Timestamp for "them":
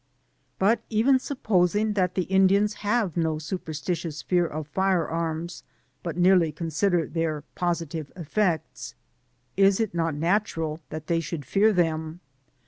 11.71-12.19